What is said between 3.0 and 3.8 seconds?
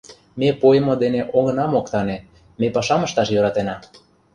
ышташ йӧратена.